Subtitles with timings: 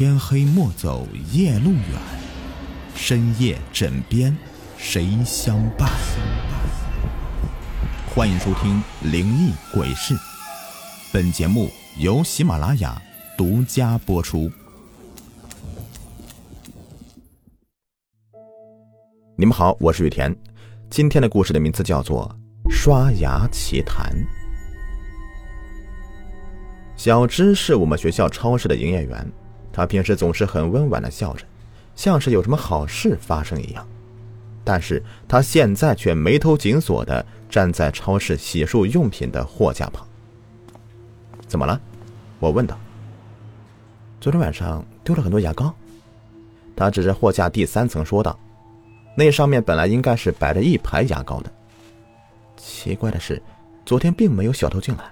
[0.00, 2.00] 天黑莫走夜路远，
[2.94, 4.34] 深夜枕边
[4.78, 5.90] 谁相伴？
[8.14, 8.82] 欢迎收听
[9.12, 10.14] 《灵异鬼事》，
[11.12, 11.68] 本节目
[11.98, 12.98] 由喜马拉雅
[13.36, 14.50] 独家播出。
[19.36, 20.34] 你们好，我是雨田。
[20.88, 22.34] 今天的故事的名字叫做
[22.70, 24.10] 《刷牙奇谈》。
[26.96, 29.30] 小芝是我们学校超市的营业员，
[29.80, 31.46] 他平时总是很温婉的笑着，
[31.96, 33.88] 像是有什么好事发生一样。
[34.62, 40.06] 但是他现在却眉头紧锁的站在超市洗漱用品的货架旁。
[41.48, 41.80] 怎么了？
[42.40, 42.78] 我问道。
[44.20, 45.74] 昨天晚上丢了很多牙膏，
[46.76, 48.38] 他指着货架第三层说道。
[49.14, 51.50] 那上面本来应该是摆着一排牙膏的。
[52.58, 53.42] 奇怪的是，
[53.86, 55.04] 昨天并没有小偷进来。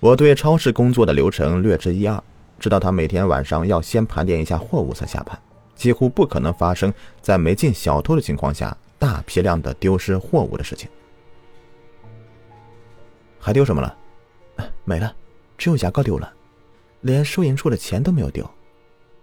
[0.00, 2.18] 我对超市工作的流程略知一二，
[2.58, 5.38] 知道他每天晚上要先盘点一下货物才下班，
[5.74, 10.88] 几乎不可能发生在没进小偷的情况下大批量的丢失货物的事情。
[13.38, 13.94] 还丢什么了？
[14.84, 15.14] 没了，
[15.58, 16.32] 只有牙膏丢了，
[17.02, 18.48] 连收银处的钱都没有丢。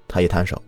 [0.08, 0.62] 他一摊手，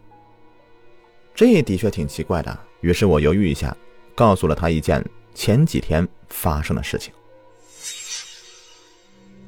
[1.35, 2.59] 这的确挺奇怪的。
[2.81, 3.75] 于是我犹豫一下，
[4.15, 5.03] 告诉了他一件
[5.35, 7.13] 前几天发生的事情。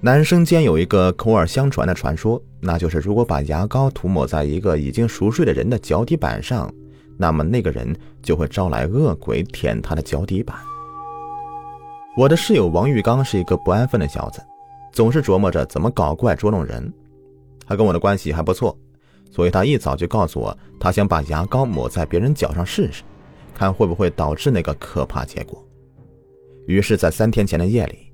[0.03, 6.73] 男生间有一个口耳相传的传说，那就是如果把牙膏涂抹在一个已经熟睡的人的脚底板上，
[7.17, 10.57] 那么那个人就会招来恶鬼舔他的脚底板。
[12.17, 14.41] 我的室友王玉刚是一个不安分的小子，
[14.91, 16.91] 总是琢磨着怎么搞怪捉弄人。
[17.67, 18.75] 他跟我的关系还不错，
[19.29, 23.03] 所以他一早就告诉我，他想把牙膏抹在别人脚上试试，
[23.53, 25.63] 看会不会导致那个可怕结果。
[26.65, 28.10] 于是，在三天前的夜里。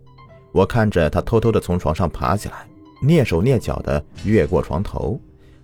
[0.52, 2.67] 我看着他偷偷的从床上爬起来，
[3.02, 5.20] 蹑手蹑脚的越过床头，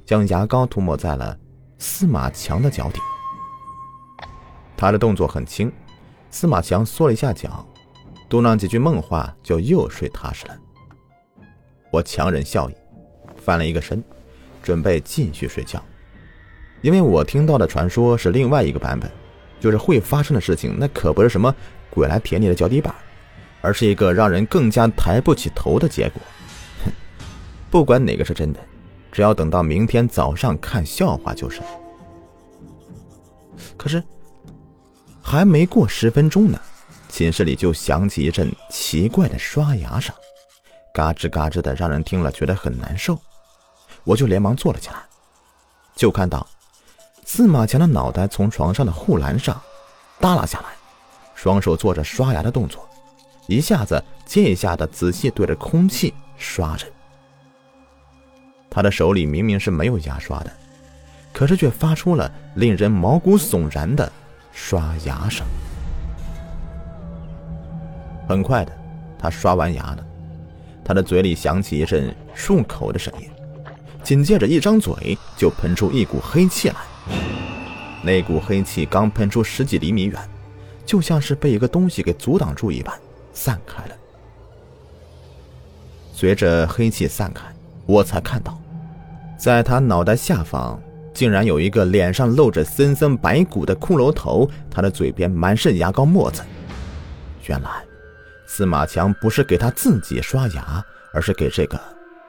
[0.05, 1.37] 将牙膏涂抹在了
[1.79, 2.99] 司马强的脚底。
[4.77, 5.71] 他的动作很轻，
[6.29, 7.65] 司马强缩了一下脚，
[8.29, 10.57] 嘟囔几句梦话，就又睡踏实了。
[11.89, 12.75] 我强忍笑意，
[13.37, 14.03] 翻了一个身，
[14.61, 15.81] 准备继续睡觉。
[16.81, 19.09] 因为我听到的传说是另外一个版本，
[19.59, 21.55] 就是会发生的事情，那可不是什么
[21.89, 22.93] 鬼来舔你的脚底板。
[23.63, 26.21] 而是一个让人更加抬不起头的结果。
[26.83, 26.91] 哼，
[27.71, 28.59] 不管哪个是真的，
[29.09, 31.61] 只要等到明天早上看笑话就是。
[33.77, 34.03] 可是，
[35.21, 36.59] 还没过十分钟呢，
[37.07, 40.13] 寝室里就响起一阵奇怪的刷牙声，
[40.93, 43.17] 嘎吱嘎吱的，让人听了觉得很难受。
[44.03, 44.97] 我就连忙坐了起来，
[45.95, 46.45] 就看到
[47.23, 49.59] 司马强的脑袋从床上的护栏上
[50.19, 50.65] 耷拉下来，
[51.33, 52.85] 双手做着刷牙的动作。
[53.47, 56.87] 一下子接一下的仔细对着空气刷着，
[58.69, 60.51] 他的手里明明是没有牙刷的，
[61.33, 64.09] 可是却发出了令人毛骨悚然的
[64.51, 65.45] 刷牙声。
[68.27, 68.71] 很快的，
[69.19, 70.05] 他刷完牙了，
[70.83, 73.29] 他的嘴里响起一阵漱口的声音，
[74.01, 76.75] 紧接着一张嘴就喷出一股黑气来。
[78.01, 80.17] 那股黑气刚喷出十几厘米远，
[80.85, 82.97] 就像是被一个东西给阻挡住一般。
[83.33, 83.95] 散开了。
[86.13, 87.43] 随着黑气散开，
[87.85, 88.57] 我才看到，
[89.37, 90.79] 在他脑袋下方
[91.13, 96.41] 竟然有一个脸上露着森森白骨的骷髅头，他的嘴边满是牙膏沫子。
[97.47, 97.83] 原来，
[98.45, 101.77] 司马强不是给他自己刷牙，而是给这个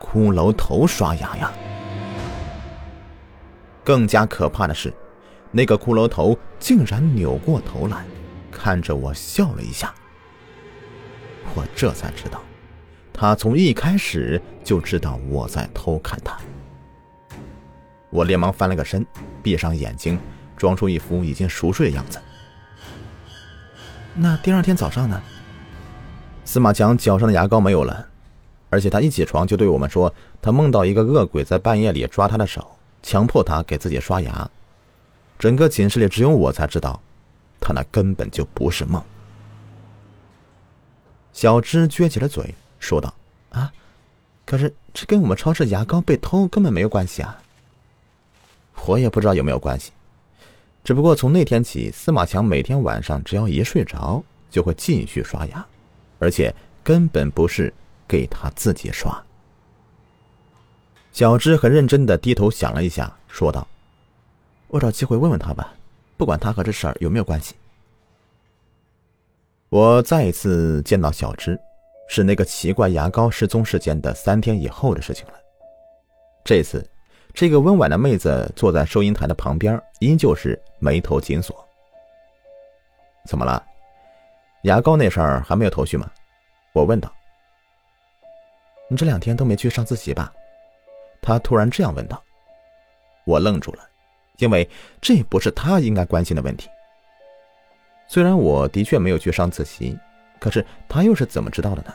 [0.01, 1.53] 骷髅头刷牙呀。
[3.85, 4.93] 更加可怕的是，
[5.53, 8.05] 那个骷髅头竟然扭过头来，
[8.51, 9.95] 看着我笑了一下。
[11.55, 12.41] 我这才知道，
[13.13, 16.37] 他从一开始就知道我在偷看他。
[18.11, 19.05] 我连忙翻了个身，
[19.43, 20.19] 闭上眼睛，
[20.57, 22.19] 装出一副已经熟睡的样子。
[24.15, 25.21] 那第二天早上呢？
[26.45, 28.07] 司马强脚上的牙膏没有了，
[28.71, 34.49] 而且他一起床就对我们说，他梦到一个恶鬼在半夜里抓他的手，强迫他给自己刷牙。
[35.39, 37.01] 整个寝室里只有我才知道，
[37.59, 39.03] 他那根本就不是梦。
[41.35, 43.13] 小芝撅起了嘴，说道
[43.51, 43.71] ：“啊，
[44.47, 47.43] 可是这跟我们超市牙膏被偷根本没有关系啊！
[48.87, 49.91] 我也不知道有没有关系，
[50.85, 55.67] 只不过从那天起，司马强每天晚上只要一睡着，就会继续刷牙，
[56.21, 56.55] 而且
[56.85, 57.75] 根本不是
[58.07, 59.21] 给他自己刷。”
[61.13, 63.67] 小芝很认真的低头想了一下，说道
[64.69, 65.75] ：“我找机会问问他吧，
[66.17, 67.57] 不管他和这事儿有没有关系。”
[69.75, 71.59] 我再一次见到小芝，
[72.07, 75.33] 是那个奇怪牙膏失踪事件的三天以后的事情了。
[76.45, 76.89] 这次
[77.33, 81.69] 这个温婉的妹子坐在收银台的旁边，依旧是眉头紧锁。
[83.27, 83.61] 怎么了？
[84.63, 86.09] 牙膏那事儿还没有头绪吗？
[86.73, 87.13] 我问道。
[88.89, 90.33] 你这两天都没去上自习吧？
[91.21, 92.23] 他突然这样问道。
[93.27, 93.81] 我愣住了，
[94.37, 94.71] 因为
[95.01, 96.71] 这不是他应该关心的问题。
[98.15, 99.99] 虽然我的确没有去上自习，
[100.39, 101.93] 可是他又是怎么知道的呢？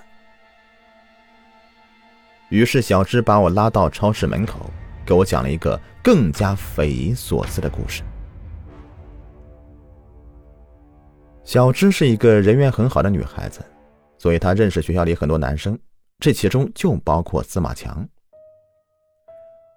[2.50, 4.70] 于是小芝把我拉到超市门口。
[5.06, 8.04] 给我讲了一个更加匪夷所思的故事。
[11.46, 13.62] 小芝是一个人缘很好的女孩子，
[14.18, 15.80] 所以她认识学校里很多男生，
[16.20, 18.06] 这其中就包括司马强。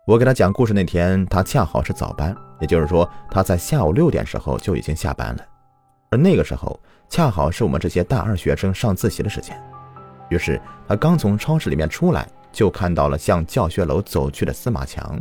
[0.09, 5.47] 我给她讲故事那天，她恰好是早班，也就是说她在下午六点时候就已经下班了，
[6.13, 6.79] 而那个时候
[7.09, 9.61] 恰好是我们这些大二学生上自习的时间。
[10.29, 12.25] 于是他刚从超市里面出来。
[12.53, 15.19] 就看到了向教学楼走去的司马强。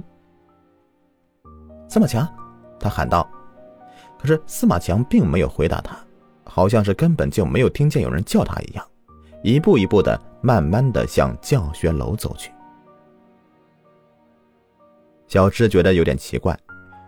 [1.87, 2.27] 司马强，
[2.77, 3.25] 他喊道。
[4.19, 5.95] 可是司马强并没有回答他，
[6.43, 8.85] 好像是根本就没有听见有人叫他一样，
[9.43, 12.51] 一步一步的慢慢的向教学楼走去。
[15.29, 16.53] 小智觉得有点奇怪，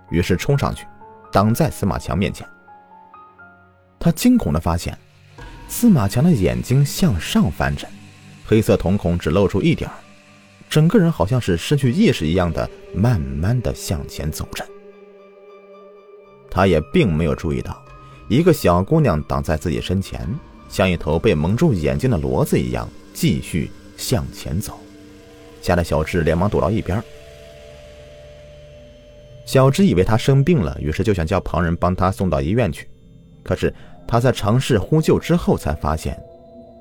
[0.09, 0.88] 于是冲上去，
[1.33, 2.47] 挡在司马强面前。
[4.03, 4.97] 他惊恐的发现，
[5.69, 7.88] 司马强的眼睛向上翻着，
[8.45, 9.89] 黑色瞳孔只露出一点。
[10.69, 14.65] 整个人好像是失去意识一样的，慢慢的向前走着。
[16.51, 17.81] 他也并没有注意到，
[18.27, 20.27] 一个小姑娘挡在自己身前，
[20.67, 24.77] 像一头被蒙住眼睛的骡子一样，继续向前走，
[25.61, 27.01] 吓得小智连忙躲到一边。
[29.45, 32.89] 小智以为他生病了，于是就想叫旁人帮他送到医院去。
[33.44, 33.73] 可是
[34.07, 36.21] 他在尝试呼救之后，才发现，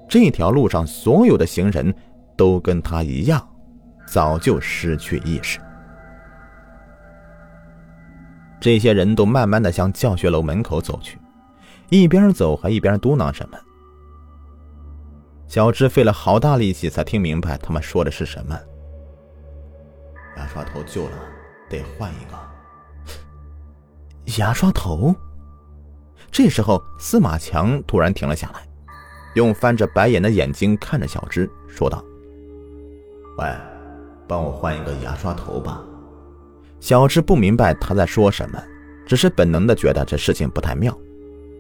[0.09, 1.95] 这条路上所有的行人
[2.37, 3.49] 都跟他一样。
[4.05, 5.59] 早就失去意识。
[8.61, 11.19] 这些人都慢慢的向教学楼门口走去，
[11.89, 13.59] 一边走还一边嘟囔什么。
[15.49, 18.59] 小芝费了好大力气才听明白他们说的是什么。
[20.37, 21.17] 牙刷头旧了，
[21.71, 22.39] 得换一个。
[24.39, 25.15] 牙刷头。
[26.33, 28.67] 这时候，司马强突然停了下来，
[29.35, 32.03] 用翻着白眼的眼睛看着小芝，说道
[33.39, 33.47] ：“喂。”
[34.29, 35.83] 帮我换一个牙刷头吧。
[36.81, 38.63] 小芝不明白他在说什么，
[39.05, 40.97] 只是本能的觉得这事情不太妙，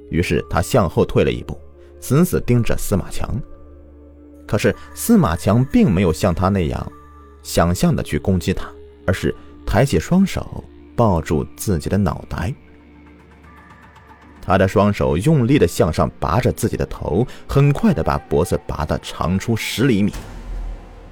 [0.08, 1.60] 于是他向后退了一步，
[2.00, 3.28] 死死盯着司马强。
[4.46, 6.92] 可是司马强并没有像他那样
[7.42, 8.66] 想象的去攻击他，
[9.06, 9.34] 而是
[9.66, 10.64] 抬起双手
[10.96, 12.54] 抱住自己的脑袋。
[14.44, 20.12] 他的双手用力的向上拔着自己的头，很快的把脖子拔得长出十厘米。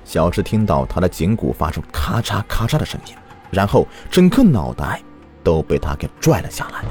[0.05, 3.15] 小智听到他的颈骨发出咔嚓咔嚓的声音，
[3.51, 5.01] 然后整个脑袋
[5.45, 6.85] 都被他给拽了下来。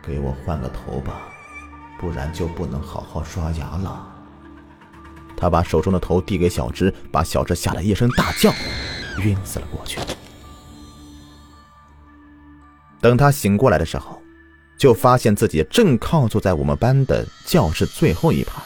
[0.00, 1.22] 给我换个头吧，
[1.98, 4.06] 不然就不能好好刷牙了。
[5.36, 8.52] 他把手中的头递给小智，把小智吓得一声大叫，
[9.24, 9.98] 晕死了过去。
[13.02, 14.22] 等他醒过来的时候，
[14.78, 18.62] 就发现自己正靠坐在我们班的教室最后一排。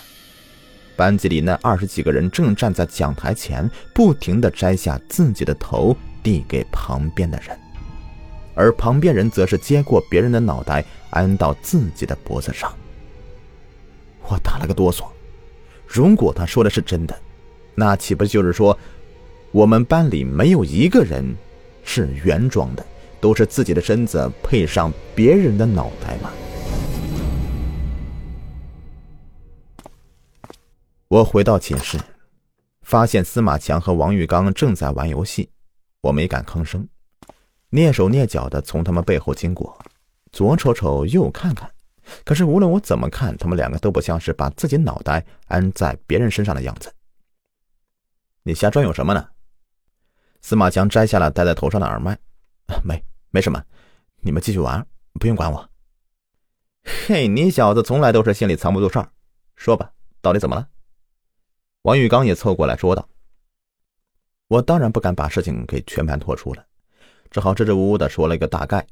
[0.95, 7.59] 班级里那二十几个人正站在讲台前，不停地摘下自己的头递给旁边的人，
[8.55, 12.71] 而旁边人则是接过别人的脑袋安到自己的脖子上。
[14.29, 15.07] 我打了个哆嗦，
[15.87, 17.19] 如果他说的是真的，
[17.75, 18.79] 那岂不就是说，
[19.51, 21.25] 我们班里没有一个人
[21.85, 22.85] 是原装的，
[23.21, 26.31] 都是自己的身子配上别人的脑袋吗？
[31.09, 31.99] 我回到寝室，
[32.83, 35.49] 发现司马强和王玉刚正在玩游戏，
[36.01, 36.87] 我没敢吭声，
[37.71, 39.79] 蹑手蹑脚的从他们背后经过，
[40.33, 41.71] 左瞅瞅右看看，
[42.25, 46.93] 可是无论我怎么看，他们两个都不像是把自己脑袋安在别人身上的样子。
[48.43, 49.29] 你瞎转悠什么呢？
[50.41, 52.19] 司马强摘下了戴在头上的耳麦，
[52.85, 53.63] 没，没什么，
[54.23, 54.87] 你们继续玩，
[55.21, 55.71] 不用管我。
[57.07, 59.11] 嘿，你小子从来都是心里藏不住事儿，
[59.57, 60.69] 说吧，到底怎么了？
[61.83, 63.09] 王玉刚也凑过来说道
[64.49, 66.67] ：“我当然不敢把事情给全盘托出了，
[67.31, 68.85] 只好支支吾吾的说了一个大概，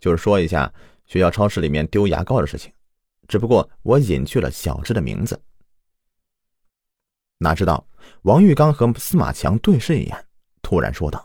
[0.00, 0.72] 就是说一下
[1.06, 2.72] 学校超市里面丢牙膏的事情。
[3.28, 5.40] 只不过我隐去了小智的名字。
[7.38, 7.86] 哪知道
[8.22, 10.26] 王玉刚和司马强对视一眼，
[10.60, 11.24] 突然说道：‘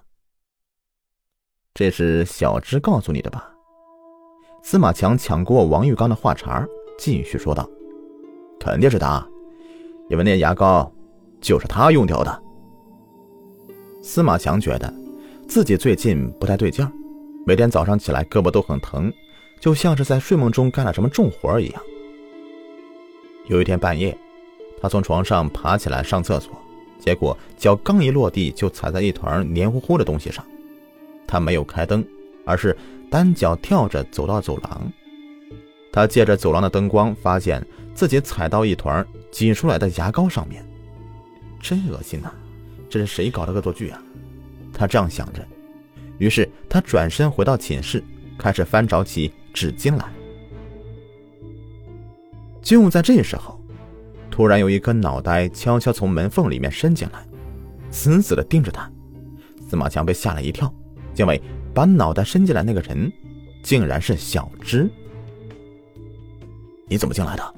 [1.76, 3.52] 这是小芝告诉你的吧？’
[4.64, 6.66] 司马强抢过王玉刚的话茬，
[6.98, 7.70] 继续说道
[8.60, 9.24] ：‘肯定是他，
[10.10, 10.92] 因为那牙膏。’”
[11.42, 12.44] 就是他用掉的。
[14.02, 14.92] 司马强觉得
[15.48, 16.92] 自己最近不太对劲儿，
[17.46, 19.14] 每天早上起来胳膊都很疼，
[19.60, 21.82] 就像是在睡梦中干了什么重活一样。
[23.46, 24.18] 有一天半夜，
[24.82, 26.52] 他从床上爬起来上厕所，
[26.98, 30.44] 结果脚刚一落地就踩在一团黏糊糊的东西上。
[31.28, 32.06] 他没有开灯，
[32.46, 32.76] 而是
[33.10, 34.92] 单脚跳着走到走廊。
[35.92, 40.66] 他借着走廊的灯光，发现自己踩到一团挤出来的牙膏上面，
[41.62, 42.30] 真恶心呐！
[42.90, 44.02] 这是谁搞的恶作剧啊？
[44.74, 45.46] 他这样想着，
[46.18, 48.04] 于是他转身回到寝室，
[48.38, 50.06] 开始翻找起纸巾来。
[52.62, 53.60] 就在这时候，
[54.30, 57.26] 突然有一颗脑袋悄悄从门缝里面伸进来，
[57.90, 58.92] 死死的盯着他。
[59.70, 60.74] 司马强被吓了一跳，
[61.16, 61.42] 因为
[61.74, 63.12] 把脑袋伸进来那个人，
[63.64, 64.90] 竟然是小芝。
[66.88, 67.56] 你怎么进来的？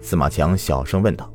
[0.00, 1.30] 司马强小声问道。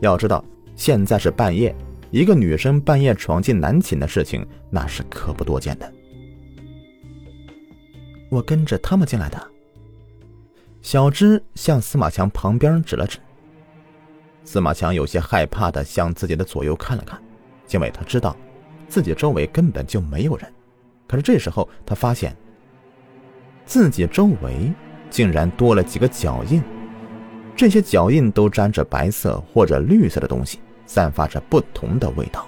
[0.00, 0.44] 要知道，
[0.76, 1.74] 现在是半夜。
[2.10, 5.92] 一个女生半夜闯进男寝的事情，那是可不多见的。
[8.28, 9.50] 我跟着他们进来的。
[10.82, 13.18] 小芝向司马强旁边指了指。
[14.42, 17.22] 司马强有些害怕的向自己的左右看了看，
[17.70, 18.36] 因为他知道
[18.90, 20.52] 自己周围根本就没有人。
[21.08, 22.36] 可是这时候他发现，
[23.64, 24.70] 自己周围
[25.08, 26.62] 竟然多了几个脚印，
[27.56, 30.60] 这些脚印都沾着白色或者绿色的东西。
[30.86, 32.44] 散发着不同的味道，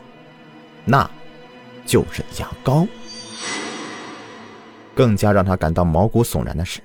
[0.85, 1.09] 那，
[1.87, 2.85] 就是牙膏。
[4.97, 6.81] 更加让他感到毛骨悚然的是，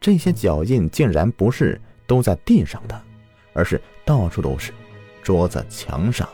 [0.00, 3.02] 这些脚印竟然不是都在地上的，
[3.54, 4.70] 而是到处都是，
[5.20, 6.28] 桌子、墙上、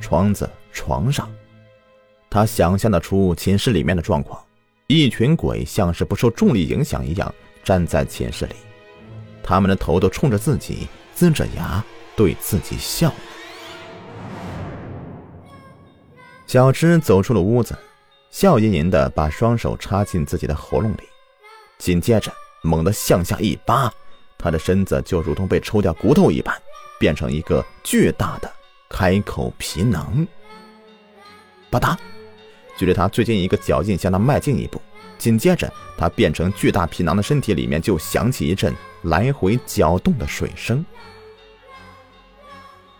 [0.00, 1.30] 窗子、床上。
[2.30, 4.38] 他想象得出寝室里面的状况，
[4.86, 8.54] 一群鬼像是不受重力影响一样站在寝室里，
[9.42, 11.82] 他们的头都冲着自己，呲着牙
[12.16, 13.12] 对自己笑。
[16.46, 17.76] 小芝走出了屋子，
[18.30, 21.02] 笑吟吟的把双手插进自己的喉咙里，
[21.78, 22.32] 紧接着
[22.62, 23.92] 猛地向下一扒，
[24.38, 26.54] 他的身子就如同被抽掉骨头一般，
[26.98, 28.50] 变成一个巨大的
[28.88, 30.26] 开口皮囊。
[31.70, 31.98] 吧嗒，
[32.78, 34.80] 距离他最近一个脚印向他迈进一步，
[35.18, 40.84] 紧接着他变成巨大皮囊的身体里面就响起一阵来回搅动的水声。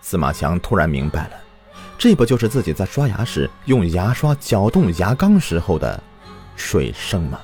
[0.01, 1.33] 司马强突然明白了。
[1.97, 6.01] 这不就是自己在刷牙时用牙刷搅动牙缸时候的
[6.55, 7.41] 水声吗？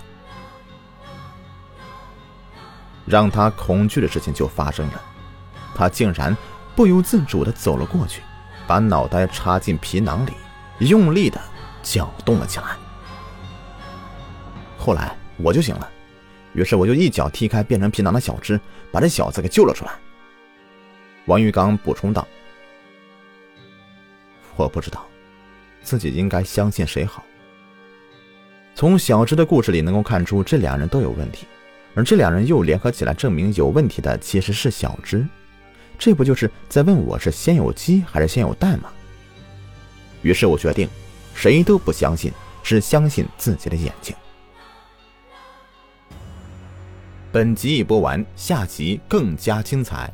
[3.05, 5.03] 让他恐惧的事情就发生了，
[5.75, 6.37] 他竟然
[6.75, 8.23] 不由自主的走了过去，
[8.67, 10.33] 把脑袋插进皮囊里，
[10.79, 11.41] 用力的
[11.85, 12.77] 搅动了起来。
[14.77, 15.89] 后来我就醒了，
[16.55, 18.59] 于是我就一脚踢开变成皮囊的小芝，
[18.91, 19.93] 把这小子给救了出来。
[21.27, 22.27] 王玉刚补充道。
[24.57, 25.07] 我不知道，
[25.83, 27.25] 自己应该相信谁好。
[28.75, 31.47] 从小芝的故事里能够看出，这两人都有问题，
[31.95, 35.27] 而这两人又联合起来证明有问题的其实是小芝，
[35.99, 38.93] 这不就是在问我是先有鸡还是先有蛋吗？
[40.23, 40.89] 于是我决定，
[41.35, 44.15] 谁都不相信，只相信自己的眼睛。
[47.33, 50.13] 本集已播完，下集更加精彩。